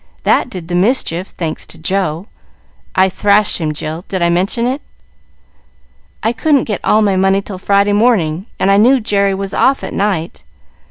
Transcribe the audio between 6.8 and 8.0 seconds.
all my money till Friday